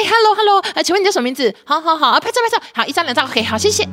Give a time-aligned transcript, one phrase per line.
[0.00, 1.54] 哎，hello hello，呃，请问你叫什么名字？
[1.62, 3.86] 好好好啊，拍照拍照，好，一张两张，OK，好，谢谢。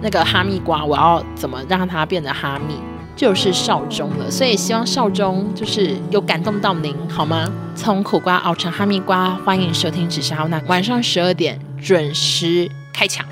[0.00, 2.76] 那个哈密瓜，我要怎么让它变得哈密？
[3.14, 7.46] 就是少中了，所以希望少中就是有感动到您，好吗？
[7.76, 13.22] 从苦瓜熬成哈密瓜，欢迎收听紫砂欧娜，晚上十二点准时开抢。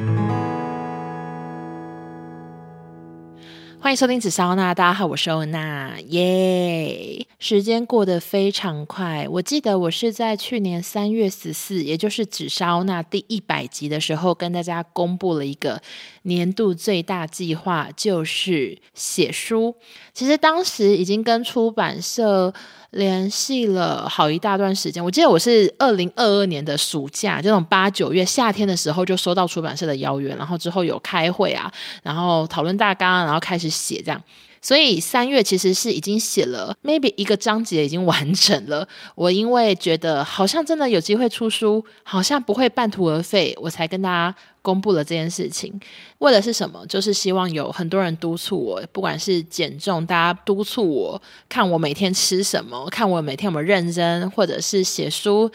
[3.82, 7.26] 欢迎收听紫烧娜，大家好，我是欧娜，耶！
[7.38, 15.80] 时间过得非常快，我记得我是在去年三月十四，也就是紫烧娜第一百集的时候，跟大家公布了一个
[16.24, 19.74] 年度最大计划，就是写书。
[20.12, 22.52] 其实当时已经跟出版社
[22.90, 31.72] 联系了好一大段时间，我记得我是二零二二年的暑假，这种八九月夏天的时候就收到出版社的邀约，然后之后有开会啊，
[32.03, 34.20] 然后讨论大纲，然后开始写这样。
[34.62, 38.86] 所以三月其实是已经写了，maybe 一个章节已经完成了。
[39.14, 45.78] 我因为觉得好像真的有机会出书，好像不会半途而废，我才跟大家公布了这件事情。
[46.19, 46.84] 为的是什么？
[46.86, 55.50] 就是希望有很多人督促我，不管是减重，大家督促我看我每天吃什么，看我每天有没有认真，或者是写书。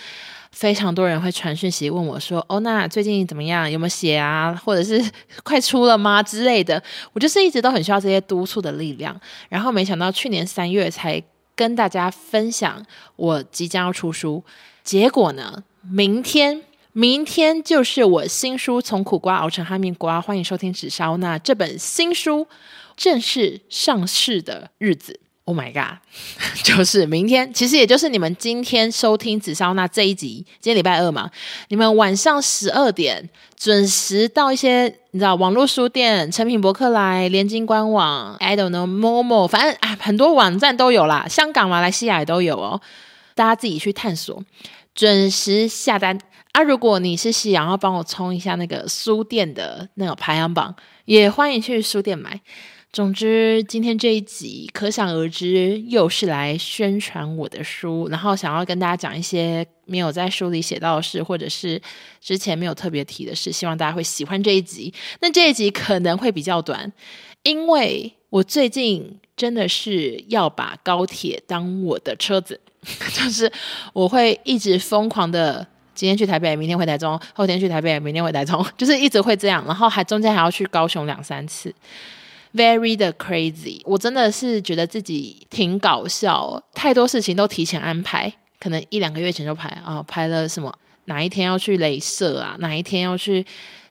[0.51, 3.69] 非常多人会传讯息问我说：“欧娜最近怎么样？
[3.69, 4.55] 有没有写啊？
[4.63, 5.03] 或者是
[5.43, 6.81] 快出了吗之类的？”
[7.11, 9.19] 我就是一直都很需要这些督促的力量。
[9.49, 11.21] 然后没想到去年三月才
[11.57, 12.81] 跟大家分享
[13.17, 14.41] 我即将要出书，
[14.81, 16.61] 结果呢，明天
[16.97, 21.17] 明天就是我新书从苦瓜熬成哈密瓜，欢迎收听紫烧。
[21.17, 22.47] 那这本新书
[22.95, 25.19] 正式上市的日子。
[25.43, 25.97] Oh my god！
[26.63, 31.29] 就是明天，其实也就是你们今天收听紫烧那这一集，今天礼拜二嘛，
[31.67, 42.79] 你们晚上十二点准时到一些你知道网络书店、诚品博客来、联经官网，I don't know Momo，反正啊很多网站都有啦，香港、马来西亚也都有哦，
[43.35, 44.41] 大家自己去探索，
[44.95, 46.17] 准时下单
[46.55, 46.63] 啊！
[46.63, 52.39] 如果你是夕阳要帮我冲一下那个书店的那个排行榜，也欢迎去书店买。
[52.93, 61.81] 总之，今天这一集可想而知，又是来宣传我的书，然后想要跟大家讲一些没有在书里写到的事，或者是
[62.21, 64.93] 之前没有特别提的事，希望大家会喜欢这一集。
[65.19, 66.89] 那这一集可能会比较短，
[67.43, 72.61] 因为我最近真的是要把高铁当我的车子，
[73.11, 73.51] 就是
[73.91, 81.73] 我会一直疯狂的，今天去台北，明天回台中，后天去台北，明天回台中， 就是一直会这样，然后还中间还要去高雄两三次。
[82.53, 90.73] Very 的 crazy，我真的是觉得自己挺搞笑，太多事情都提前安排，可能一两个月前就排啊、哦，排了什么
[91.05, 93.45] 哪一天要去镭射啊，哪一天要去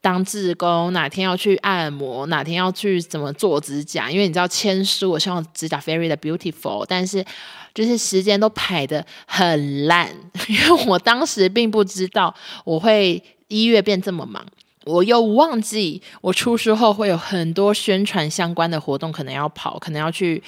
[0.04, 7.24] 当志工，哪天要去按摩，哪天要去怎么做指甲，因为你知道签书，我希望指甲 very 的 beautiful，但是
[7.72, 10.10] 就是时间都排得很烂，
[10.46, 14.44] 因为我当时并不知道我会一月变这么忙。
[14.84, 20.42] 我又忘记，我出书后会有很多宣传相关的活动，可能要跑，可能要去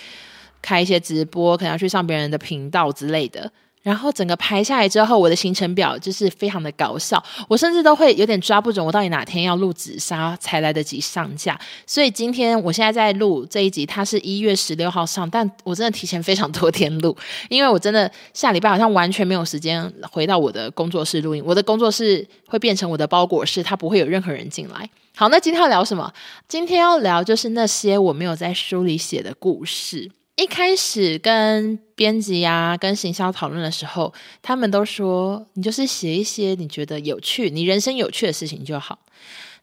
[0.61, 3.51] 开一些直播，可能要去上别人的频道之类的。
[3.87, 11.57] 然后整个排下来之后，我的行程表就是非常的搞笑，我甚至都会有点抓不准，我到底哪天要录紫砂才来得及上架。
[11.87, 17.17] 所以今天我现在在录这一集，它是一月十六号上，但我真的提前非常多天录，
[17.49, 24.91] 因为我真的下礼拜好像完全没有时间回到我的工作室录音，我的工作室会变成我的包裹室，它不会有任何人进来。
[25.15, 26.13] 好，那今天要聊什么？
[26.49, 30.11] 今天要聊就是那些我没有在书里写的故事。
[30.37, 38.99] 一开始跟编辑啊、跟行销讨论的时候，他们都说你就是写一些你觉得有趣、你人生有趣的事情就好。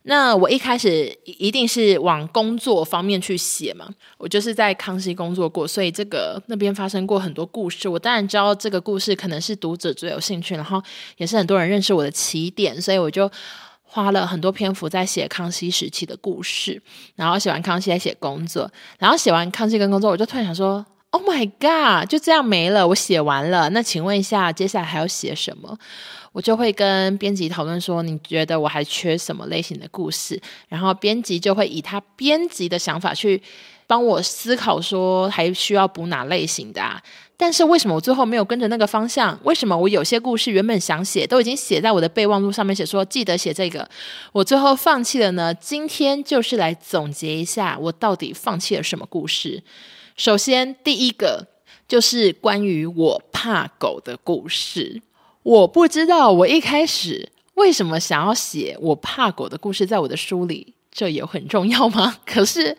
[0.05, 7.87] 那我一开始一定是往工作方面去写嘛，我就是在康熙工作过，所以这个那边发生过很多故事。
[7.87, 10.81] 我当然知道这个故事可能是读者最有兴趣，然后
[11.17, 13.31] 也是很多人认识我的起点，所以我就。
[13.93, 16.81] 花了很多篇幅在写康熙时期的故事，
[17.15, 18.67] 然后写完康熙在写工作，
[18.97, 22.09] 然后写完康熙跟工作，我就突然想说：“Oh my god！
[22.09, 23.69] 就这样没了，我写完了。
[23.69, 25.77] 那请问一下，接下来还要写什么？”
[26.33, 33.39] 我就会跟编辑讨论说：“你觉得我还缺什么类型的故事？”然后编辑就会以他编辑的想法去
[33.85, 36.99] 帮我思考，说还需要补哪类型的啊。
[37.35, 39.37] 但是为什么我最后没有跟着那个方向？
[39.43, 43.89] 为什么我有些故事原本想写，都已经写在我的备忘录上面，写说记得写这个，
[44.31, 45.53] 我最后放弃了呢？
[45.53, 49.63] 今天就是来总结一下，我到底放弃了什么故事。
[50.15, 51.47] 首先，第一个
[51.87, 55.01] 就是关于我怕狗的故事。
[55.41, 62.17] 我不知道我一开始为什么想要写我怕狗的故事在我的书里，这有很重要吗？
[62.25, 62.77] 可是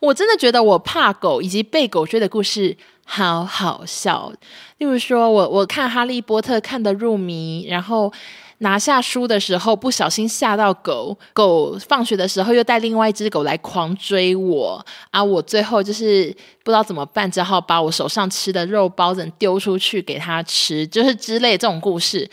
[0.00, 2.76] 我真的觉得我怕狗以及被狗追的故事。
[3.12, 4.32] 好好笑。
[4.78, 8.12] 例如说，我我看《哈利波特》看得入迷，然后
[8.58, 15.22] 拿下书的时候不小心吓到狗狗，放学的时候又带另外一只狗来狂追我啊！
[15.22, 22.30] 我最后就是不知道怎么办，只好把我手上吃的肉包子丢出去给它吃，就是之类这种故事。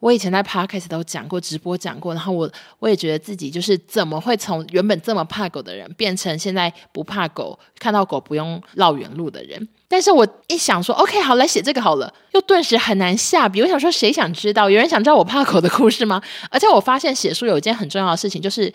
[0.00, 2.48] 我以前在 podcast 都讲过，直播讲过，然后我
[2.78, 9.68] 我也觉得自己就是怎么会从原本这么怕狗的人，变成现在不怕狗，看到狗不用绕远路的人。
[9.88, 13.60] 但是我一想说，OK，好，来写这个好了，又顿时很难下笔。
[13.60, 14.70] 我想说，谁想知道？
[14.70, 16.22] 有人想知道我怕狗的故事吗？
[16.50, 18.72] 而且我发现写书有一件很重要的事情，就是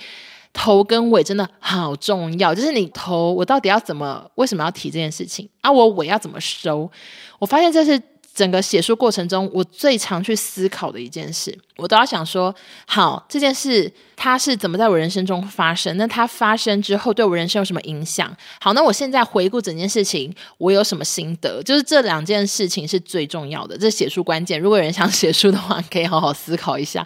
[0.52, 2.54] 头跟尾真的好重要。
[2.54, 4.30] 就是你头，我到底要怎么？
[4.36, 5.48] 为什么要提这件事情？
[5.62, 6.92] 啊，我尾要怎么收？
[7.40, 8.02] 我发现这是。
[8.34, 12.54] 整个写书过程中，我最常去思考的一件事，我都要想说：
[12.86, 15.98] 好，这件事它是怎么在我人生中发生？
[15.98, 18.36] 那它发生之后对我人生有什么影响？
[18.62, 21.62] 好，那我现在回顾整件事情，我有什么心得？
[21.64, 24.60] 就是这两件事情是最重要的，这写书关键。
[24.60, 27.06] 如果有人想 写书的话，可以好好思考一下。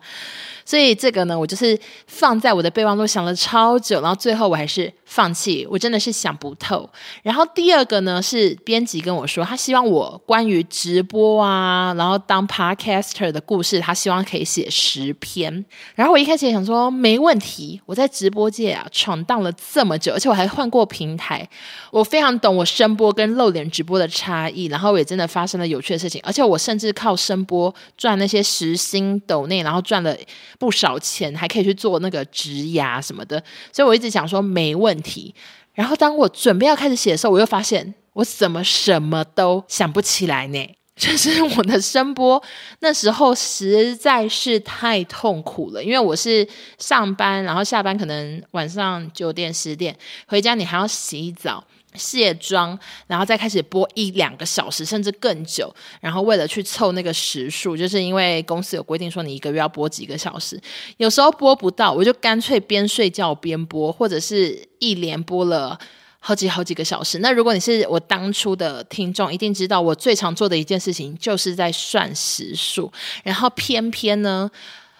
[0.66, 6.90] 所以这个呢，我就是放在我的备忘录想了超久，然后最后我还是放弃，我真的是想不透。
[7.24, 15.66] 然后第二个呢，是编辑跟我说，他希望我关于直播啊，然后当 podcaster 的故事，他希望可以写写十篇。
[15.96, 21.48] 然后我一开始也想说没问题，我在直播界啊闯荡了这么久，而且我还换过平台，
[21.92, 24.66] 我非常懂我声波跟露脸直播的差异。
[24.66, 30.16] 然后也真的发生了有趣的事情，而且我甚至靠声波赚那些时薪抖内，然后赚了。
[30.60, 35.36] 不少钱，还可以去做那个职涯什么的，所以我一直想说没问题。
[35.74, 40.76] 然后当我准备要开始写的时候，我又发现我怎么什么都想不起来呢？
[40.98, 42.42] 就是我的声播
[42.80, 46.48] 那时候实在是太痛苦了，因为我是
[46.78, 49.96] 上班，然后下班可能晚上九点十点
[50.28, 51.64] 回家，你还要洗澡。
[51.94, 52.78] 卸妆，
[53.08, 55.74] 然后再开始播一两个小时，甚至更久。
[56.00, 60.62] 然后为了去凑那个时数，就是因为公司有规定说你一个月要播几个小时，
[60.98, 65.80] 有时候播不到，我就干脆边睡觉边播，或者是一连播了
[66.20, 67.20] 好几好几个小时。
[67.20, 72.92] 那如果你是我当初的听众，一定知道我最常做的一件事情就是在算时数，
[73.24, 74.50] 然后偏偏呢。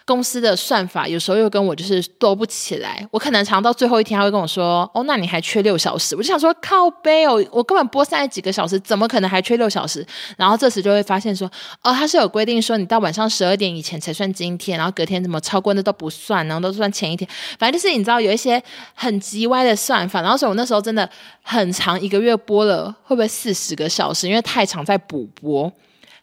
[0.08, 10.02] 公司的算法有时候又跟我就是多不起来，我可能常到最后一天，他会跟我说：“哦，那你还缺六小时。”我就想说：“靠背哦，我根本播三十几个小时，怎么可能还缺六小时？”
[10.38, 11.46] 然后这时就会发现说
[11.84, 17.28] ：“哦，他是有规定说你到晚上十二点以前才算今天，然后隔天怎么超过那都不算，然后都算前一天。
[17.58, 18.62] 反正就是你知道有一些
[18.94, 20.22] 很极歪的算法。
[20.22, 21.06] 然后所以我那时候真的
[21.42, 24.26] 很长，一个月播了会不会四十个小时？
[24.26, 25.70] 因为太长在补播。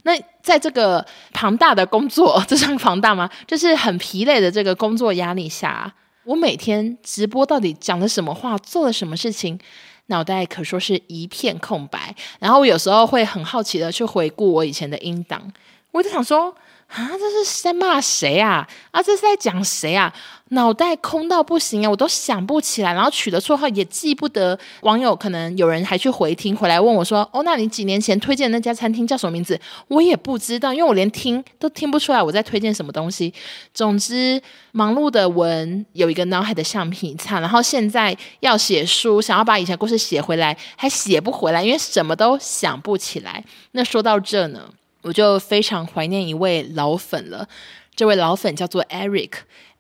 [0.06, 0.12] 那
[0.42, 3.30] 在这个庞大的工作， 这算庞大吗？
[3.46, 5.94] 就是很疲累的这个工作压力下，
[6.24, 9.60] 我每天直播到底讲了什么话，做了什么事情，
[10.08, 12.16] 脑袋可说是一片空白。
[12.40, 15.52] 然后我有时候会很好奇的去回顾我以前的音档，
[15.92, 16.56] 我就想说。
[16.88, 18.66] 啊，这是在骂谁啊？
[18.92, 20.14] 啊，这是在讲谁啊？
[20.50, 24.58] 脑袋空到不行啊，我都想不起来，然后取的绰号也记不得。
[24.82, 29.60] 网友可能有人还去回听，回来问我说：“哦，那你几年前推荐的那家餐厅叫什么名字？”
[29.90, 33.34] 我也不知道，因为我连听都听不出来我在推荐什么东西。
[33.74, 34.40] 总之，
[34.72, 43.44] 忙碌的文有一个脑海的橡皮擦，然后现在要写书，想要把以前故事写回来，还写不回来，因为什么都想不起来。
[43.72, 44.70] 那说到这呢？
[45.02, 47.48] 我就非常怀念一位老粉了，
[47.96, 49.32] 这位老粉叫做 Eric。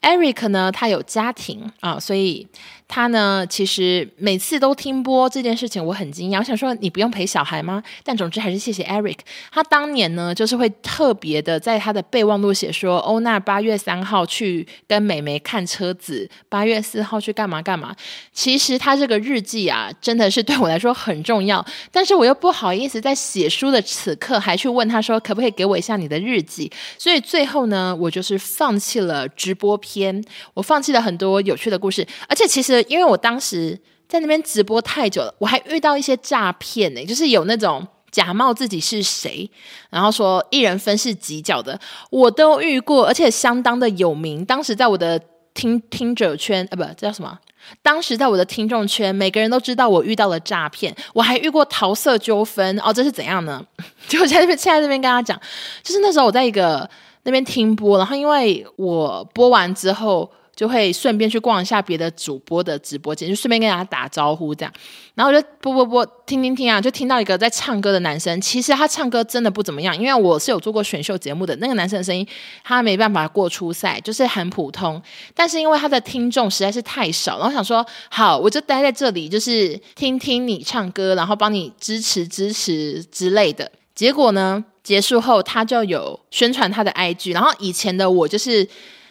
[0.05, 2.47] Eric 呢，他有家庭啊，所以。
[2.87, 6.37] 他呢，其实每次都听播这件事情，我很惊讶。
[6.37, 7.81] 我想说，你不用陪小孩吗？
[8.03, 9.17] 但总之还是谢谢 Eric。
[9.51, 17.93] 他当年呢，就是会特别的在他的备忘录写说：“欧娜八月三号去跟美眉看车子，八月四号去干嘛干嘛。”
[18.31, 21.65] 其实他这个日记啊，真的是对我来说很重要。
[21.91, 30.23] 但是我又不好意思在写书的此刻还去问他说：“可不可以给我一下你的日记？”所以最后呢，我就是放弃了直播篇，
[30.53, 32.74] 我放弃了很多有趣的故事，而且其实。
[32.83, 39.49] 因为我当时在那边直播太久了，我还遇到一些诈骗呢，就是有那种假冒自己是谁，
[39.89, 41.77] 然后说一人分饰几角的，
[42.09, 44.45] 我都遇过，而且相当的有名。
[44.45, 45.19] 当时在我的
[45.53, 47.37] 听听者圈，呃，不，这叫什么？
[47.81, 52.79] 当时在我的听众圈，每个人都知道我遇到了诈骗，我还遇过桃色纠纷。
[52.79, 53.65] 哦，这是怎样呢？
[54.07, 55.39] 就在这边，现在这边跟他讲，
[55.83, 56.87] 就是那时候我在一个
[57.23, 60.31] 那边听播，然后因为我播完之后。
[60.55, 64.73] 就会顺便去逛一下别的主播的直播间，就顺便跟大家打招呼这样。
[65.13, 68.39] 然后我就播播播，听听听啊，就听到一个在唱歌的男生。
[68.39, 72.25] 其实他唱歌真的不怎么样，因为我是有做过选秀节目的，那个男生的声音
[72.63, 75.01] 他没办法过初赛，就是很普通。
[75.33, 83.69] 但是因为他的听众实在是太少，然后想说好，我就待在这里，就是听听你唱歌，然后帮你支持支持之类的。
[83.93, 88.65] 结果呢，结束后他就有宣传他的 IG，然后以前的我就是。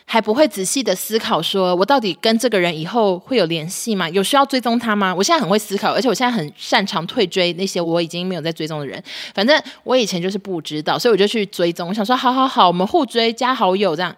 [0.06, 4.08] 还不会仔细的思考，说我到底跟这个人以后会有联系吗？
[4.11, 5.12] 有需要追踪他吗？
[5.12, 9.02] 我现在很会思考，而且我现在很擅长退追那些我已经没有在追踪的人。
[9.34, 11.88] 反正我以前就是不知道，所以我就去追踪。
[11.88, 14.14] 我想说，好好好，我们互追加好友这样。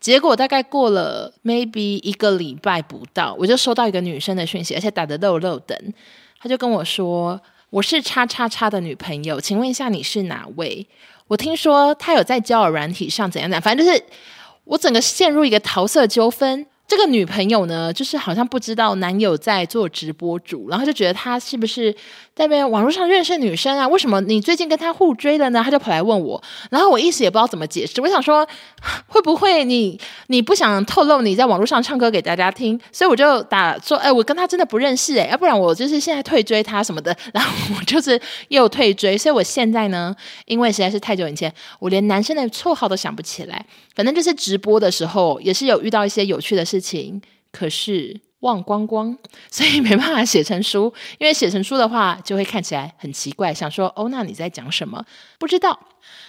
[0.00, 5.78] 结果大概过了 maybe 一个礼拜不到，我就收到一个女生的讯息，而且打得漏漏等。
[6.40, 7.40] 她就跟我说
[7.70, 10.86] ：“我是叉叉叉的女朋友，请问一下你是哪位？
[11.28, 14.02] 我听说她有在交友软体上怎样怎样，反正就是。”
[14.66, 16.66] 我整个陷入一个桃色纠纷。
[16.88, 21.92] 这个女朋友呢，就是好像不知道男友在做直播主，然后就觉得他是不是
[22.32, 23.88] 在被网络上认识女生啊？
[23.88, 25.60] 为什么你最近跟他互追了呢？
[25.64, 26.40] 他就跑来问我，
[26.70, 28.00] 然后我一时也不知道怎么解释。
[28.00, 28.46] 我想说，
[29.08, 32.80] 会不会你你不想透露你在网络上唱歌给大家听？
[32.92, 37.16] 所以我就打说，哎，我跟他真的不认识哎，要不然我就是现在退追他什么的。
[37.34, 40.14] 然后我就是又退追，所以我现在呢，
[40.44, 43.66] 因为实在是太久以前，我连男生的绰号都想不起来。
[43.96, 46.75] 反正就是直播的时候，也是有遇到一些有趣的事。
[46.76, 49.16] 事情可是忘光光，
[49.50, 50.92] 所以没办法写成书。
[51.18, 53.52] 因为写成书的话，就会看起来很奇怪。
[53.52, 55.02] 想说，哦，那你在讲什么？
[55.38, 55.78] 不知道。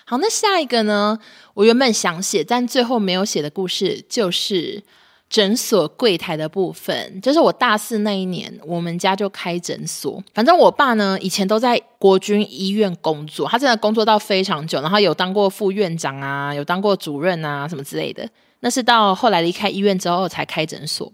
[0.05, 1.19] 好，那下一个呢？
[1.53, 4.81] 我原本想写，但最后没有写的故事，就是
[5.29, 7.19] 诊所柜台的部分。
[7.21, 10.23] 就是我大四那一年，我们家就开诊所。
[10.33, 18.27] 反正我爸呢，以前都在国军医院工作，他真的工作到非常久，然后有当过副院长啊，有当过主任啊，什么之类的。
[18.61, 21.11] 那是到后来离开医院之后才开诊所。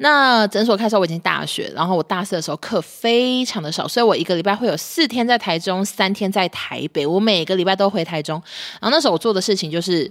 [0.00, 7.04] 那诊所开的时候我已经大学，然后我大四的时候课非常的少，所以我一个礼拜会有四天在台中，三天在台北。
[7.04, 8.40] 我每个礼拜都回台中。
[8.80, 10.08] 然后那时候我做的事情就是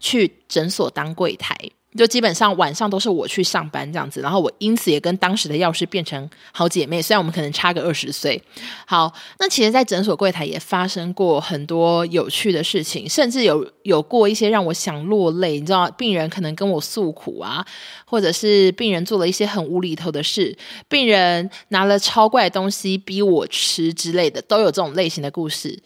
[0.00, 1.56] 去诊所当柜台。
[1.96, 8.40] 就基本上晚上都是我去上班这样子，然后我因此也跟当时的药师变成好姐妹，虽然我们可能差个二十岁。
[8.86, 15.58] 好，那其实，在诊所柜台也发生过很多有趣的事情，甚至有有过一些让我想落泪。
[15.58, 17.64] 你知道，病人可能跟我诉苦啊，
[18.04, 20.56] 或者是病人做了一些很无厘头的事，
[20.88, 25.78] 病人拿了超怪东西逼我吃之类的，都有这种类型的故事。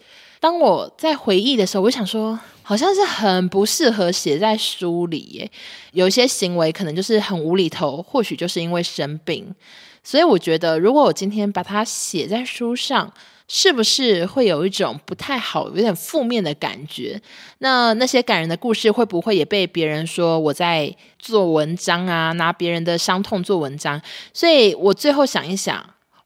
[0.43, 5.49] 当我在回忆的时候，我想说，好像是很不适合写在书里耶。
[5.93, 9.55] 有一些行为可能就是很无厘头，或许就是因为生病。
[10.03, 13.09] 所以我觉得，如果我今天把它写在书上，
[13.47, 17.21] 是不是会有一种不太好、有点负面的感觉？
[17.59, 22.33] 那那些感人的故事，会不会也被别人说我在做文章啊？
[22.33, 24.01] 拿别人的伤痛做文章？
[24.33, 25.81] 所以我最后想一想。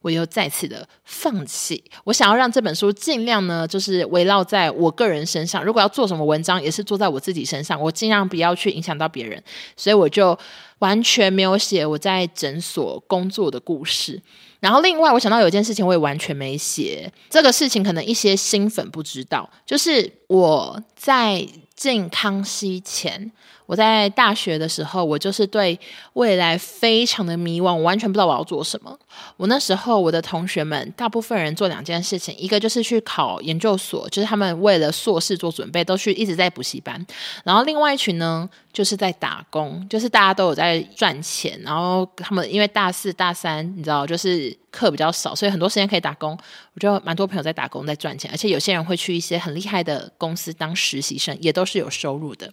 [0.07, 1.83] 我又再次的放弃。
[2.05, 5.61] 我想要让这本书尽量呢，就是围绕在我个人身上。
[5.61, 7.79] 如果要做什么文章，也是做在我自己身上。
[7.79, 9.43] 我尽量不要去影响到别人，
[9.75, 10.37] 所以我就
[10.79, 14.21] 完全没有写我在诊所工作的故事。
[14.61, 17.11] 然后另外，我想到有件事情，我也完全没写。
[17.29, 21.45] 这个事情可能一些新粉不知道，就是我在
[21.77, 23.31] 进康熙前。
[23.67, 25.77] 我在大学的时候，我就是对
[26.13, 28.97] 未来非常的迷惘，我完全不知道我要做什么。
[29.35, 37.05] 我那时候，我的同学们大部分人做两件事情，一个就是去考研究所，就是他们为了硕士做准备，都去一直在补习班。
[37.43, 41.59] 然后另外一群呢，就是在打工，就是大家都有在赚钱。
[41.61, 46.37] 然后他们因为大四、大三，你知道，就是课比较少，所以很多时间可以打工。
[46.73, 52.51] 我就蛮多朋友在打工，在赚钱，而且有些人会去一些很厉害的公司当实习生，也都是有收入的。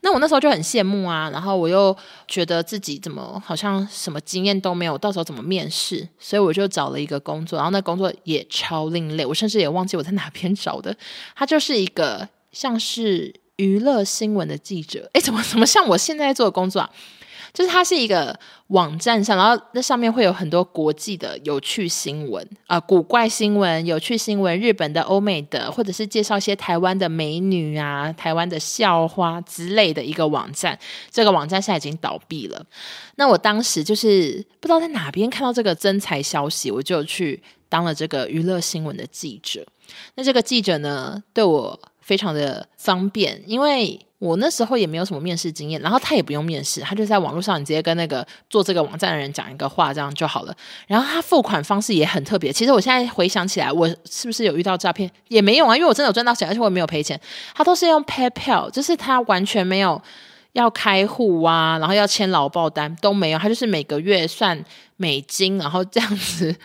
[0.00, 1.96] 那我那时候就很羡慕啊，然后我又
[2.28, 6.06] 觉得自己怎么好像什么经验都没有，到时候怎么面试？
[6.18, 10.94] 所以我就找了一个工作，然后那工作也超另类，我甚至也忘记我在哪边找的。
[11.34, 16.90] 他就是一个像是娱乐新闻的记者，哎，怎么怎么像我现在做的工作啊？
[17.52, 18.36] 就是它是一个
[18.68, 30.76] 网站上，然后那上面会有很多国际的有趣新闻啊、古怪新闻、有趣新闻，日本的、欧美的，或者是介绍一些台湾的美女啊、台湾的校花之类的一个网站。
[31.12, 32.60] 这个网站现在已经倒闭了。
[33.14, 39.64] 那我当时就是不知道在哪边看到这个征才消息，我就去当了这个娱乐新闻的记者。
[40.16, 43.98] 那这个记者呢，对我非常的方便，因为。
[44.20, 50.56] 我那时候也没有什么面试经验，然后他也不用面试，他就在网络上，你直接跟那个做这个网站的人讲一个话，这样就好了。
[50.86, 52.50] 然后他付款方式也很特别。
[52.50, 55.10] 其实我现在回想起来，我是不是有遇到诈骗？
[55.28, 57.20] 也没有啊，因为我真的有赚到钱，而且我也没有赔钱。
[57.54, 60.00] 他都是用 PayPal，就是他完全没有
[60.52, 64.64] 要开户啊，然后要签劳报单都没有，他就是每个月算
[64.96, 66.56] 美金，然后这样子。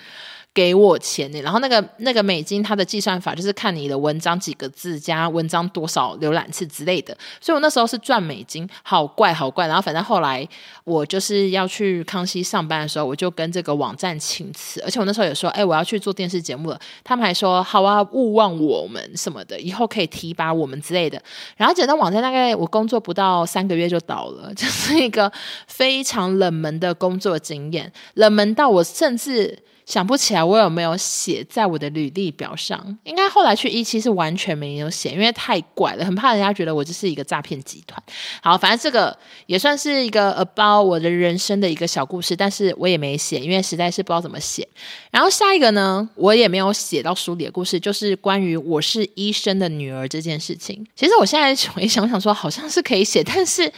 [0.52, 9.68] 给我钱呢，然后那个那个美金，它的计算法就是看你的文章几个字加文章多少浏览次之类的，所以我那时候是赚美金，好怪好怪。
[9.68, 10.46] 然后反正后来
[10.84, 21.22] 我就是要去康熙上班的时候，我就跟这个网站请辞，而且我那时候也说，哎，我要去做电视节目了，他们还说好啊，勿忘我们什么的，以后可以提拔我们之类的。
[21.56, 25.32] 然后简单网站大概我工作不到三个月就倒了， 就是一个
[25.68, 29.58] 非常冷门的工作经验，冷门到我甚至。
[29.90, 38.00] 想不起来我有没有写在我的履历表上，应该后来去一期是完全没有写，因为太怪了，很怕人家觉得我就是一个诈骗集团。
[38.44, 39.18] 好，反正这个
[39.48, 44.68] 也算是一个 about 我的人生的一个小故事，但是我也没写，因为实在是不知道怎么写。
[45.10, 50.86] 然后下一个呢，我也没有写到书里的故事，就是关于我是医生的女儿这件事情。
[50.96, 53.74] 其实我现在回想想说，好像是可以写，但是。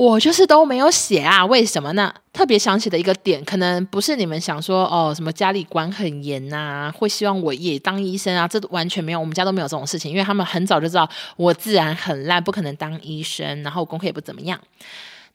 [0.00, 2.10] 我就是都没有写啊，为什么呢？
[2.32, 14.58] 特别想起的一个点，可能不是你们想说哦，什么家里管很严呐、会希望我也当医生啊，这完全没有，我们家都没有这种事情，因为他们很早就知道我自然很烂，不可能当医生，然后功课也不怎么样。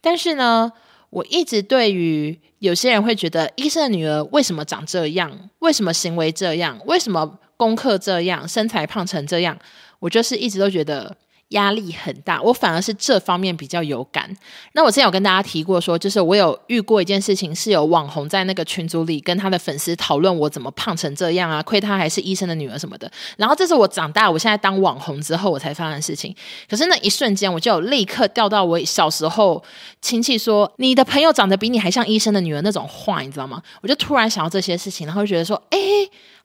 [0.01, 0.71] 但是呢，
[1.11, 9.55] 我一直对于有些人会觉得医生的女儿为什么长这样，为什么行为这样，为什么功课这样，身材胖成这样，
[9.99, 11.15] 我就是一直都觉得。
[11.49, 14.35] 压力很大，我反而是这方面比较有感。
[14.73, 23.09] 那我之前有跟大家提过说，就是我有遇过一件事情，是有网红在那个群组里跟他的粉丝讨论我怎么胖成这样啊，亏他还是医生的女儿什么的。
[23.37, 26.35] 然后这是我长大，我现在当网红之后我才发生的事情。
[26.67, 29.63] 可是那一瞬间，我就有立刻掉到我小时候
[30.01, 33.61] 亲戚说你的朋友长得比你还像医生的女儿那种话，你知道吗？
[33.81, 35.79] 我就突然想到这些事情，然后就觉得说，哎。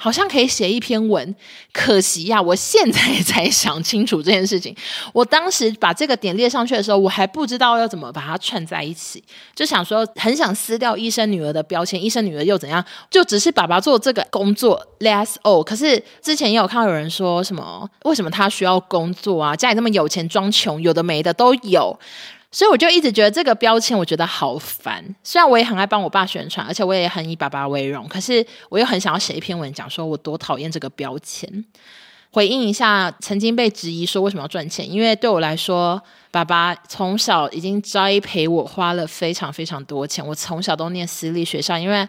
[0.02, 1.34] 好像可以写一篇文，
[1.74, 4.74] 可惜呀， 我现在才想清楚这件事情。
[5.12, 9.22] 我当时把这个点列上去的时候，我还不知道要怎么把它串在一起，
[9.54, 12.82] 就想说很想撕掉医生女儿的标签，医生女儿又怎样？
[13.10, 15.62] 就只是爸爸做这个工作，less all。
[15.62, 19.54] 可是之前也有看到有人说什么，为什么他需要工作啊？
[19.54, 21.98] 家里那么有钱，装穷，有的没的都有。
[22.52, 25.04] 所以我就一直觉得这个标签，我觉得好烦。
[25.22, 31.64] 虽然我也很爱帮我爸宣传，而且我也很以爸爸为荣，可是我又很想要写一篇文讲说我多讨厌这个标签。
[32.32, 40.26] 回应一下曾经被质疑说为什么要赚钱，因为对我来说，爸爸从小已经栽培我，花了非常非常多钱。
[40.26, 42.08] 我从小都念私立学校，因为。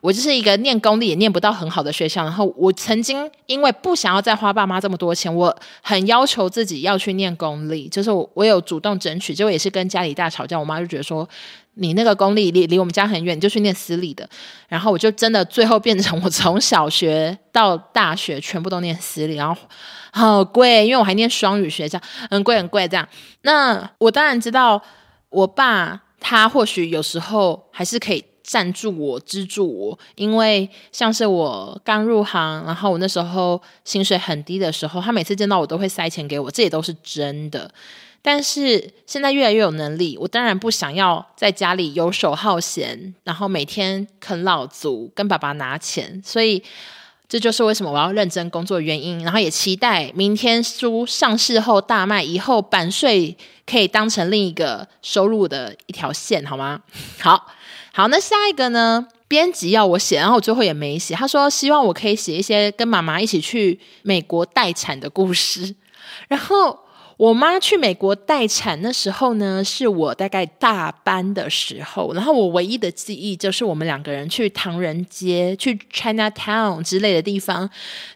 [0.00, 11.28] 我就是一个念公立也念不到很好的学校，然后我曾经因为不想要再花爸妈这么多钱，我很要求自己要去念公立，就是我有主动争取，结果也是跟家里大吵架，我妈就觉得说
[11.74, 14.28] 你那个公立离离我们家很远，你就去念私立的，
[14.68, 19.60] 然后我就真的最后变成我从小学到大学全部都念私立，然后
[20.12, 23.08] 好贵，因为我还念双语学校，很贵很贵这样。
[23.42, 24.80] 那我当然知道，
[25.30, 28.24] 我爸他或许有时候还是可以。
[28.46, 37.68] 赞助我，资助我，因为像是我刚入行，然后我那时候薪水很低的时候，他每次见到我都会塞钱给我，这也都是真的。
[38.22, 46.62] 但是现在越来越有能力，我当然不想要在家里游手好闲，然后每天啃老族跟爸爸拿钱，所以
[47.28, 49.24] 这就是为什么我要认真工作的原因。
[49.24, 56.80] 然后也期待明天书上市后大卖，以后版税可以当成另一个收入的一条线，好吗？
[57.18, 57.48] 好。
[57.96, 59.08] 好，那下一个呢？
[59.26, 61.14] 编辑要我写，然后我最后也没写。
[61.14, 65.74] 他说希望我可以写一些跟妈妈一起去美国待产的故事，
[66.28, 66.78] 然后。
[67.16, 72.12] 我妈去美国待产那时候呢，是我大概大班的时候。
[72.12, 77.68] 然后我唯一的记忆就是我们两个人去唐人街、去 Chinatown 之类的地方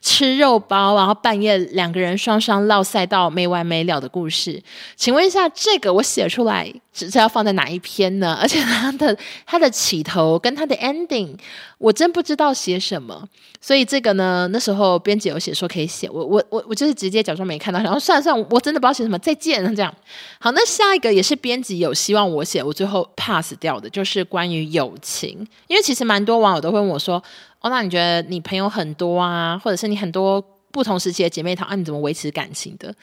[0.02, 4.62] 吃肉包，然后半夜两个人双双落赛到没完没了的故事。
[4.96, 8.38] 请问一下，这个我写出来是要放在哪一篇呢？
[8.38, 11.38] 而且它的它的起头跟它的 ending。
[11.78, 13.26] 我真不知道写什么，
[13.58, 19.94] 所以这个呢，那时候编辑有写说可以写，我我我我就是直接假装没看到，然后算了算了，我真的不知道写什么，再见 这样。
[20.40, 27.22] 好，那下一个也是编辑有希望我写，我最后 pass 掉的，就是关于友情，因为其实蛮多网友都会问我说，
[27.60, 32.94] 哦，那你觉得你朋友很多啊，或者是你很多不同时期的姐妹淘啊，你怎么维持感情的？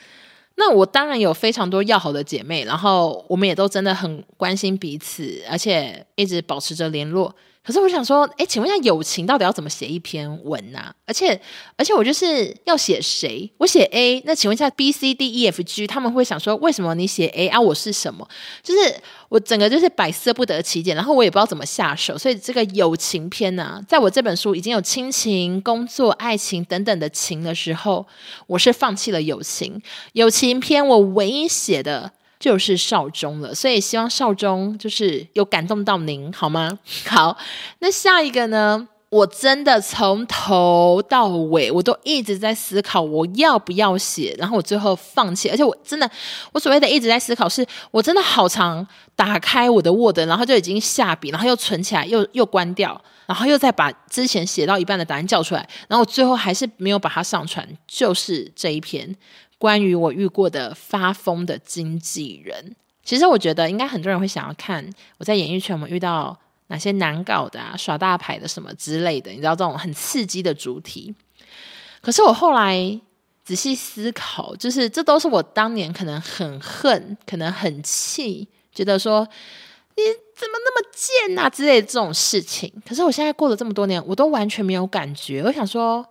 [0.56, 7.34] 那我当然有非常多要好的姐妹，然后我们也都真的很关心彼此，而且一直保持着联络。
[7.68, 10.90] 可是我想说，哎，请问一下，友情到底要怎么写一篇文呢？
[11.06, 11.38] 而且，
[11.76, 13.52] 而且我就是要写谁？
[13.58, 17.60] 我写 A，那请问一下 B、C、D、E、F、G，他们会想说，为什么你写 A 啊？
[17.60, 18.26] 我是什么？
[18.64, 18.96] 就是
[19.28, 22.18] 我整个就是百思不得其解，然后我也不知道怎么下手。
[22.18, 28.08] 所以这个友情篇呢，在我这本书已经有亲情、工作、爱情等等的情的时候，
[28.48, 29.82] 我是放弃了友情。
[30.14, 32.14] 友情篇我唯一写的。
[32.40, 33.54] 就是少中了。
[33.54, 36.80] 所以希望少中就是有感动到您，好吗？
[37.08, 37.38] 好，
[37.80, 38.88] 那下一个呢？
[39.10, 45.50] 我真的从头到尾，我都一直在思考我要不要写，然后我最后放弃。
[45.50, 46.12] 而且我真的，
[46.52, 57.66] 我所谓的一直在思考是，我真的好长打开我的 Word，然后就已经下笔，然后又存起来，又又关掉，然后又再把之前写到一半的答案叫出来，然后我最后还是没有把它上传。
[57.88, 59.16] 就是这一篇
[59.58, 62.76] 关于我遇过的发疯的经纪人。
[63.04, 66.38] 其实我觉得应该很多人会想要看我在演艺圈我们遇到。
[66.70, 71.16] 哪些难搞的啊，耍大牌的什么之类的，你知道这种很刺激的主题。
[72.02, 73.00] 可是我后来
[73.46, 79.26] 仔细思考，就是这都是我当年可能很恨，可能很气，觉得说
[79.96, 80.04] 你
[80.36, 82.70] 怎么那么贱啊之类的这种事情。
[82.86, 85.42] 可是我现在过了这么多年，我都完全没有感觉。
[85.44, 86.06] 我想说，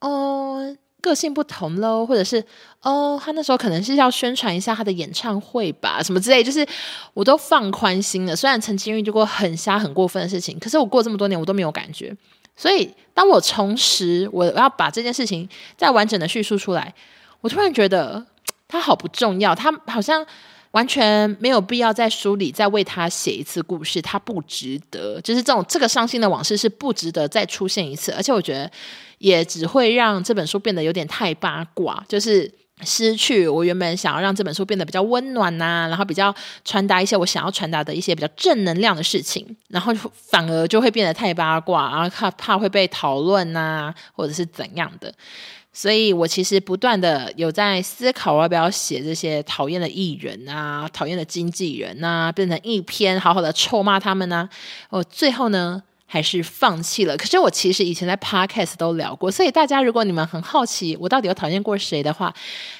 [0.00, 0.74] 哦。
[1.00, 2.42] 个性不同喽，或者是
[2.82, 6.66] 哦，他那时候可能是要宣传一下他的演唱会吧，什么之类，就是
[7.12, 8.36] 我都放宽心了。
[8.36, 12.16] 虽然曾经遇到过很瞎、很过分的事情，可是我过这么多年，我都没有感觉。
[12.56, 16.94] 所以，当我重拾，我要把这件事情再完整的叙述出来，
[17.40, 18.24] 我突然觉得
[18.68, 20.26] 他好不重要，他好像
[20.72, 25.20] 完全没有必要在书里再为他写一次故事，他不值得。
[25.20, 28.70] 就是这种这个伤心的往事是不值得再出现一次，而且我觉得。
[29.20, 32.50] 也只会让这本书变得有点太八卦，就是
[32.82, 45.12] 失去我原本想要让这本书变得比较温暖呐、然后比较传达一些我想要传达的一些比较正能量的事情，然后反而就会变得太八卦，然后怕怕会被讨论呐，或者是怎样的。
[45.72, 54.50] 所以我其实不断的有在思考，我要不要写这些讨厌的艺人啊，讨厌的经纪人啊，变成一篇好好的臭骂他们呢、啊。
[54.90, 57.16] 我最后呢，还是放弃了。
[57.16, 62.34] 可是我其实以前在 Podcast 都聊过，所以大家如果你们很好奇我到底有讨厌过谁的话，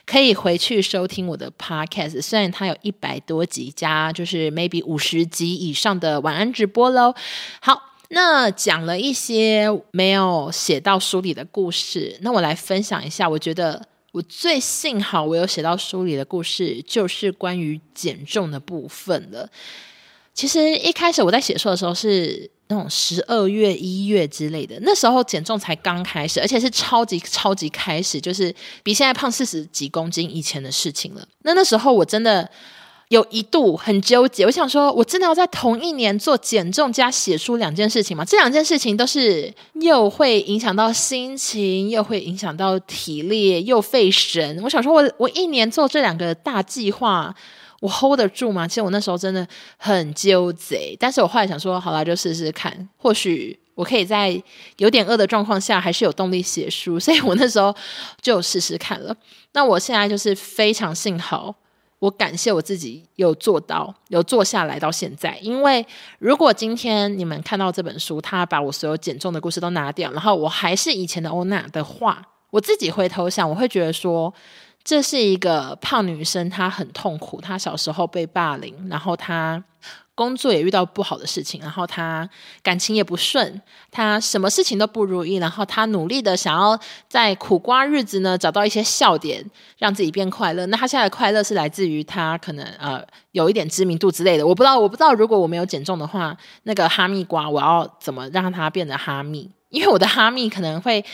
[0.05, 2.21] 可以回去收听我的 Podcast。
[2.21, 7.15] 虽然它有一百多集加，就是 maybe 五十集以上的晚安直播喽。
[7.61, 13.29] 好，那讲了一些没有写到书里的故事，那我来分享一下。
[13.29, 19.49] 我觉得我最幸好我有写到书里的故事，就是关于减重的部分了。
[20.35, 22.51] 其实一开始我在写书的时候是。
[22.73, 31.27] 那种十二月、一月之类的，那时候减重才刚开始，而且是超级超级开始，就是比现在胖四十几公斤以前的事情了。
[31.43, 32.49] 那那时候我真的
[33.11, 38.25] 有一度很纠结，我想说，我真的要在同一年做减重加写书两件事情吗？
[38.25, 44.61] 这两件事情都是又会影响到心情，又会影响到体力，又费神。
[44.63, 47.35] 我想说我，我我一年做这两个大计划。
[47.81, 48.69] 我 hold 得住吗？
[48.69, 54.31] 其实我那时候真的很纠结，但是我后来想说，好了，就试试看，或许我可以在
[54.77, 57.75] 有点饿的状况下，还是有动力写书，所以我那时候
[58.21, 59.17] 就试试看了。
[59.55, 61.55] 那我现在就是非常幸好，
[62.01, 65.39] 我感谢我自己有做到，有做下来到现在。
[65.41, 65.87] 因为
[66.19, 74.35] 如果今天你们看到这本书，他把我所有减重的故事都拿掉，然后我还是以前的欧娜的话，我自己回头想，我会觉得说。
[74.83, 77.41] 这是一个胖女生，她很痛苦。
[77.41, 79.63] 她小时候被霸凌，然后她
[80.15, 82.29] 工作也遇到不好的事情，然后她
[82.63, 85.37] 感情也不顺，她什么事情都不如意。
[85.37, 89.45] 然后她努力的想要在苦瓜日子呢找到一些笑点，
[89.79, 90.65] 让自己变快乐。
[90.67, 94.47] 那她现在的快乐是来自于她可能呃有一点知名度之类的。
[94.47, 99.51] 我不知道，我不知道如果我没有减重的话，那个哈密瓜我要怎么让它变得哈密？
[99.69, 101.05] 因为我的哈密可能会。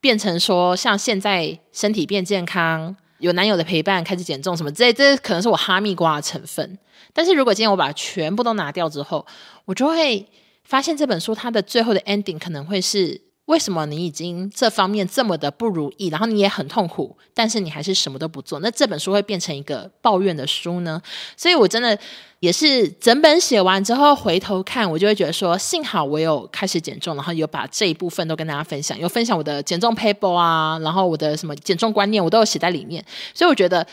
[0.00, 6.78] 变成说，像现在身体变健康，有男友的陪伴，开始减重什么之类，这可能是我哈密瓜的成分。
[7.12, 9.26] 但是如果今天我把全部都拿掉之后，
[9.64, 10.26] 我就会
[10.64, 13.29] 发现这本书它的最后的 ending 可能会是。
[13.50, 18.60] 为什么你已经这方面这么的不如意，然后你也很痛苦，但是你还是什么都不做？
[18.60, 21.02] 那这本书会变成一个抱怨的书呢？
[21.36, 21.98] 所以我真的
[22.38, 33.04] 也是整本写完之后回头看，我就会觉得说，幸好我有开始减重，然后有把这一部分都跟大家分享，有分享我的减重 paper 啊，然后我的什么减重观念，我都有写在里面。
[33.34, 33.84] 所以我觉得。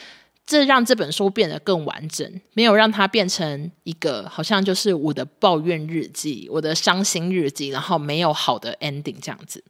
[0.48, 9.64] 这让这本书变得更完整，没有让它变成一个好像就是我的抱怨日记、我的伤心日记，然后没有好的 ending 这样子。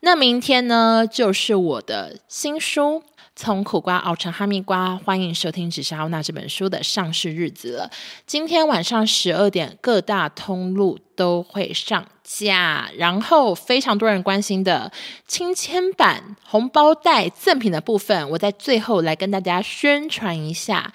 [0.00, 3.04] 那明天呢，就是我的新书。
[3.36, 7.90] 从苦瓜熬成哈密瓜，欢迎收听《只是欧娜》这本书的上市日子了。
[8.28, 12.90] 今天晚上十二点，各大通路都会上假。
[12.96, 14.90] 然后非常多人关心的
[15.28, 20.92] 亲签版红包袋赠品的部分，我在最后来跟大家宣传一下。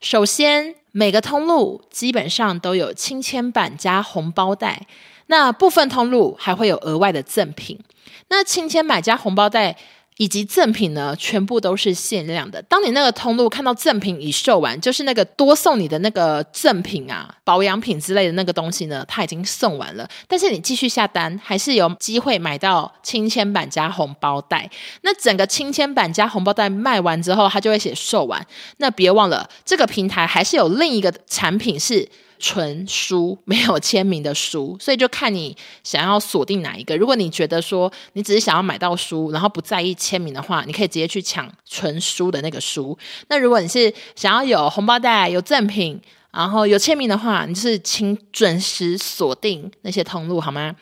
[0.00, 4.86] 首先，每个通路基本上都有亲签版加红包袋，
[5.26, 7.78] 那部分通路还会有额外的赠品。
[8.28, 9.76] 那亲签版加红包袋。
[10.20, 12.60] 以及赠品呢，全部都是限量的。
[12.68, 20.06] 当你那个通路看到赠品已售完，就是那个多送你的那个赠品啊、保养品之类的那个东西呢，它已经送完了。
[20.28, 24.70] 但是你继续下单，还是有机会买到亲签版加红包袋。
[25.00, 28.46] 那整个亲签版加红包袋卖完之后，它就会写售完。
[28.76, 32.06] 那别忘了，这个平台还是有另一个产品是。
[32.40, 36.96] 纯书没有签名的书，所以就看你想要锁定哪一个。
[36.96, 42.98] 如果你觉得说你只是想要买到书，然后不在意签名的话，你可以直接去抢纯书的那个书。
[43.28, 46.00] 那如果你是想要有红包袋、有赠品，
[46.32, 50.74] 然后有签名的话，你就是请准时锁定那些通路好吗？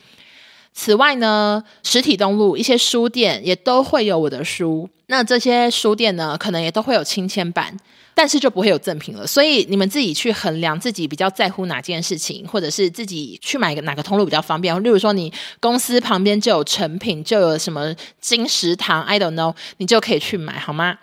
[0.72, 4.88] 此外呢，实体通路一些书店也都会有我的书。
[5.06, 7.76] 那这些书店呢，可能也都会有亲签版。
[8.18, 14.74] 但是就不会有赠品了，所以你们自己去衡量自己比较在乎哪件事情，或者是自己去买个哪个通路比较方便。
[14.82, 20.98] 例如说，你公司旁边就有成品，就有什么金石堂，I don't know，你就可以去买，好吗？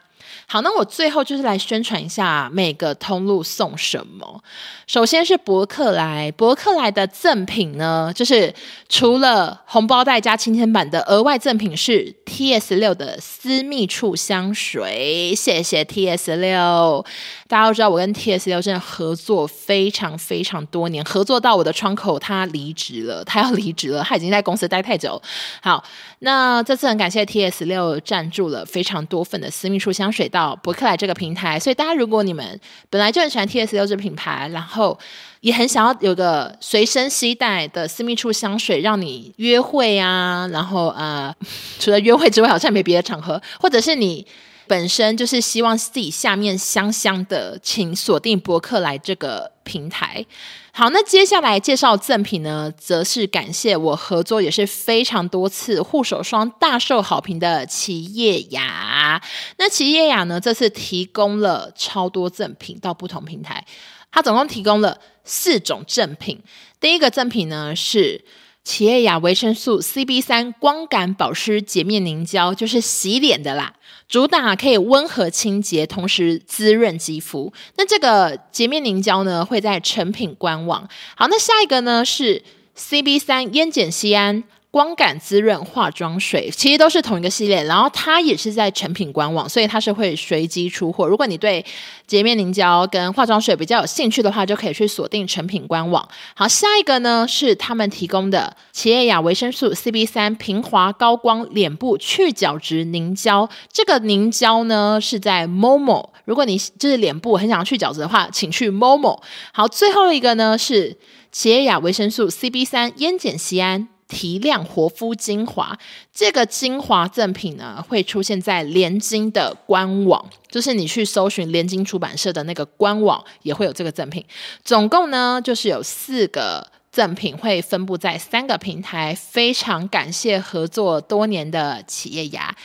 [0.47, 4.43] 好，那我最后就是来宣传一下每个通路送什么。
[4.87, 8.53] 首先是博客来，博客来的赠品呢，就是
[8.87, 17.03] 除了红包袋加亲签版的额外赠品是 TS 六的私密处香水，谢谢 TS 六。
[17.47, 25.19] 大家都知道我跟 TS 六真的合作非常非常多年，合作到我的窗口他离职了，他要离职了，他已经在公司待太久。
[25.61, 25.83] 好，
[26.19, 34.97] 那这次很感谢 TS 六赞助了非常多份的私密处香水水到博客来这个平台，所以大家如果你们本来就很喜欢 TS 六这品牌，然后
[35.41, 41.35] 也很想要有个随身携带的私密处香水，让你约会啊，然后呃，
[41.79, 44.25] 除了约会之外，好像没别的场合，或者是你
[44.67, 50.25] 本身就是希望自己下面香香的，请锁定博客来这个平台。
[50.71, 59.21] 好，那接下来介绍赠品呢，则是感谢我合作也是非常多次护手霜大受好评的奇叶雅。
[59.57, 63.65] 那奇叶雅呢，这次提供了超多赠品到不同平台。
[64.11, 66.41] 它总共提供了四种赠品，
[66.79, 68.23] 第一个赠品呢是
[68.65, 73.73] 奇叶雅维生素 CB 三光感保湿洁面凝胶，就是洗脸的啦，
[74.09, 77.53] 主打可以温和清洁，同时滋润肌肤。
[77.77, 80.89] 那这个洁面凝胶呢会在成品官网。
[81.15, 82.41] 好，那下一个呢是
[82.75, 84.43] CB 三烟碱酰胺。
[84.75, 91.07] 光感滋润化妆水其实都是同一个系列，然后它也是在成品官网，所以它是会随机出货。
[91.07, 91.65] 如果你对
[92.05, 96.05] 洁面凝胶跟化妆水比较有兴趣的话，就可以去锁定成品官网。
[96.33, 106.09] 好，下一个呢是他们提供的奇叶雅维生素 CB 三平滑高光脸部去角质凝胶，这个凝胶呢是在 Momo。
[106.25, 109.21] 如果你就是脸部很想去角质的话，请去 Momo。
[109.53, 110.97] 好，最后一个呢是
[111.31, 113.87] 奇叶雅维生素 CB 三烟碱酰胺。
[114.07, 115.77] 提亮活肤精华，
[116.13, 124.23] 这个精华赠品呢会出现在联经的官网，就是你去搜寻联经出版社的那个官网也会有这个赠品。
[124.63, 132.55] 总共呢就是有四个赠品会分布在三个平台，非常感谢合作多年的奇叶雅。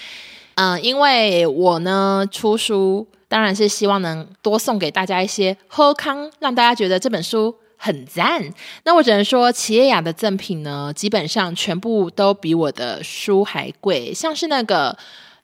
[0.57, 7.57] 嗯、因为我呢出书，当然是希望能多送给大家一些喝康，让大家觉得这本书。
[7.83, 8.47] 很赞，
[8.85, 14.13] 那我只能说，奇叶雅的赠品呢，基本上全部都比我的书还贵。
[14.13, 14.95] 像是那个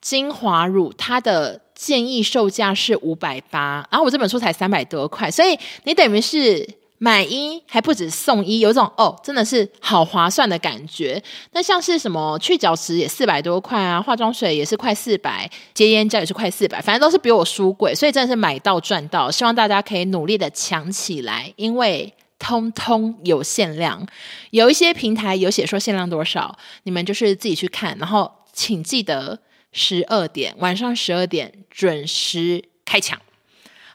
[0.02, 6.68] 精华乳，它的建议售价是五百八，然后我这本书才三百多块，所以你等于是
[6.98, 11.22] 买一还不止送一，有一种哦，真的是好划算的感觉。
[11.52, 19.30] 那像是什么去角质也四百多块啊，化妆水也是快四百，洁颜胶也是快四百，反正都是比我书贵，所以真的是买到赚到。
[19.30, 22.12] 希望大家可以努力的抢起来，因为。
[22.38, 24.06] 通通有限量，
[24.50, 29.38] 有一些平台有写说限量多少，你们就是自己去看，然后请记得
[29.72, 33.18] 十二点，晚上十二点准时开抢。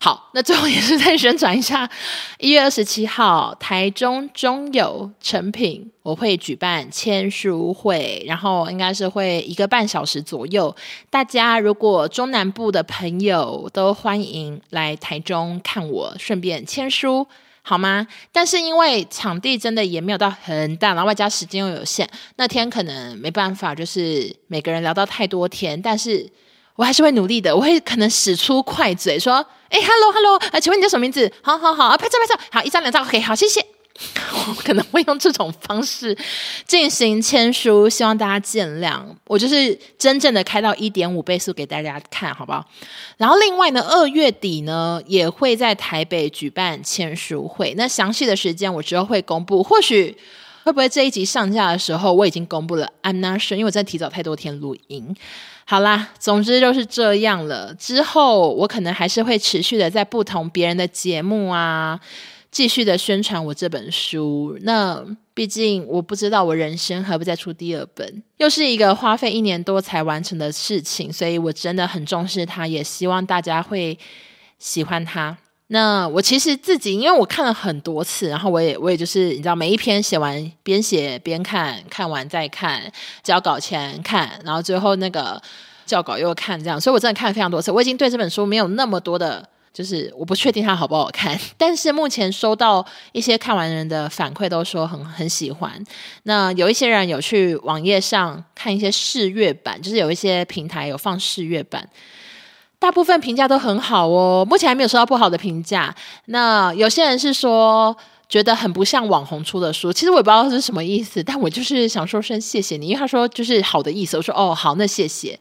[0.04, 1.88] 好，那最后也是再宣传一下，
[2.40, 10.76] 一月二十七号台中中友诚品我会举办签书会，然后应该是会一个半小时左右，
[11.12, 17.28] 大家如果中南部的朋友都欢迎来台中看我，顺便签书。
[17.64, 18.06] 好吗？
[18.32, 25.80] 但是因为场地真的也没有到很大，然后外加时间又有限，那天可能没办法，就是每个人聊到太多天。
[25.82, 26.28] 但是
[26.76, 31.32] 我还是会努力的，我会可能使出快嘴说：“哎，hello，hello，哎，请问你叫什么名字？
[31.42, 33.64] 好好好，啊拍照拍照，好，一张两张，OK，好，谢谢。”
[34.48, 36.18] 我 可能会用这种方式
[36.66, 39.02] 进行签书，希望大家见谅。
[39.28, 42.66] 我就是真正的开到一点五倍速给大家看，好不好？
[43.18, 50.18] 然后另外呢，二月底呢也会在台北举办签书会，那详细的时间我之后会公布，或许
[50.64, 55.16] 会不会这一集上架的时候我已经公布了？I'm not sure，因为我在提早太多天录音。
[55.66, 57.74] 好啦，总之就是这样了。
[57.76, 61.98] 之后我可能还是会持续的在不同别人的节目啊，
[62.52, 64.58] 继续的宣传我这本书。
[64.62, 73.98] 那毕竟我不知道我人生还不再出第二本，又是一个花费一年多才完成的事情，所以我真的很重视它，也希望大家会
[74.60, 75.38] 喜欢它。
[75.68, 82.92] 那我其实自己，因为我看了很多次，然后我也我也就是你知道，每一篇写完边写边看，看完再看，
[83.24, 85.42] 交稿前看，然后最后那个
[85.86, 87.72] 校稿又看，这样，所以我真的看了非常多次。
[87.72, 95.72] 我已经对这本书没有那么多的，就是我不确定它好不好看， 但是目前收到一些看完人的反馈，都说很很喜欢。
[96.24, 101.88] 那有一些人有去网页上看一些试阅版，就是有一些平台有放试阅版。
[102.80, 105.94] 大部分评价都很好哦，目前还没有收到不好的评价。
[106.26, 107.96] 那有些人是说
[108.32, 114.16] 觉得很不像网红出的书，其实我也不知道是什么意思，但我就是想说声谢谢你，因为他说就是好的意思。
[114.16, 115.38] 我说哦好，那谢谢。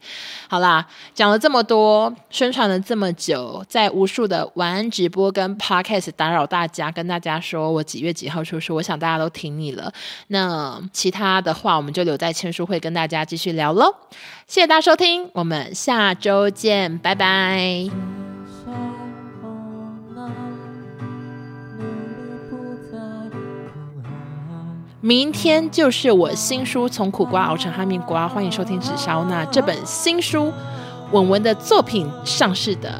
[0.49, 9.89] 好啦，讲了这么多，宣传了这么久，在无数的晚安直播跟 podcast 打扰大家，跟大家说我几月几号出书，我想大家都听腻了。
[10.27, 13.95] 那其他的话，我们就留在签书会跟大家继续聊喽。
[14.47, 18.30] 谢谢大家收听，我们下周见，拜拜。
[25.03, 30.53] 明天就是我新书《从苦瓜熬成哈密瓜》，欢迎收听纸烧》那这本新书
[31.11, 32.91] 文文的作品上市的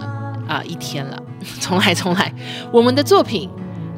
[0.48, 1.24] 啊、一天了。
[1.62, 2.34] 重来重来，
[2.72, 3.48] 我们的作品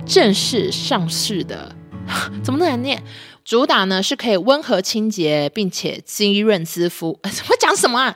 [0.05, 1.73] 正式上市的，
[2.43, 3.01] 怎么那么难念？
[3.45, 7.17] 主打呢是可以温和清洁，并且滋润肌肤。
[7.23, 8.11] 我讲什么啊？